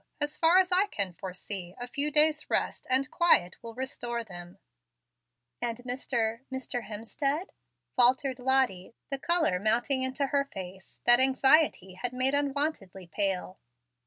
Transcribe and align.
As 0.19 0.35
far 0.35 0.57
as 0.57 0.71
I 0.71 0.87
can 0.87 1.13
foresee, 1.13 1.75
a 1.79 1.85
few 1.87 2.09
days' 2.09 2.49
rest 2.49 2.87
and 2.89 3.11
quiet 3.11 3.61
will 3.61 3.73
quite 3.75 3.81
restore 3.81 4.23
them." 4.23 4.57
"And 5.61 5.77
Mr. 5.85 6.39
Mr. 6.51 6.85
Hemstead?" 6.85 7.49
faltered 7.95 8.39
Lottie, 8.39 8.95
the 9.11 9.19
color 9.19 9.59
mounting 9.59 10.01
into 10.01 10.25
her 10.25 10.45
face, 10.45 11.01
that 11.05 11.19
anxiety 11.19 11.93
had 12.01 12.13
made 12.13 12.33
unwontedly 12.33 13.11
pale. 13.13 13.59